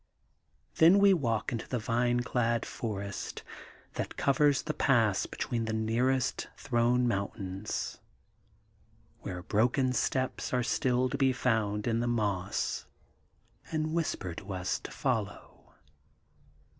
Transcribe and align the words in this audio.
'Then 0.79 0.97
we 0.97 1.13
walk 1.13 1.51
into 1.51 1.67
the 1.67 1.77
vine 1.77 2.21
clad 2.21 2.65
forest 2.65 3.43
that 3.93 4.17
covers 4.17 4.63
the 4.63 4.73
pass 4.73 5.27
between 5.27 5.65
the 5.65 5.73
nearest 5.73 6.47
throne 6.57 7.07
mountains, 7.07 7.99
where 9.19 9.43
broken 9.43 9.93
steps 9.93 10.53
are 10.55 10.63
still 10.63 11.07
to 11.07 11.19
be 11.19 11.31
found 11.31 11.85
in 11.85 11.99
the 11.99 12.07
moss, 12.07 12.87
and 13.71 13.93
whisper 13.93 14.33
to 14.33 14.53
us 14.55 14.79
to 14.79 14.89
follow. 14.89 15.73